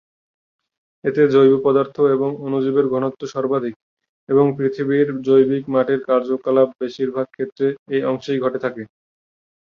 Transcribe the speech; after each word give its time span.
এতে 1.03 1.21
জৈব 1.33 1.53
পদার্থ 1.65 1.95
এবং 2.15 2.29
অণুজীবের 2.45 2.85
ঘনত্ব 2.93 3.21
সর্বাধিক 3.33 3.75
এবং 4.29 4.45
পৃথিবীর 4.57 5.07
জৈবিক 5.21 5.63
মাটির 5.73 5.99
কার্যকলাপ 6.07 6.69
বেশিরভাগ 6.81 7.27
ক্ষেত্রে 7.31 7.65
এ 7.89 8.07
অংশেই 8.07 8.41
ঘটে 8.43 8.59
থাকে। 8.65 8.83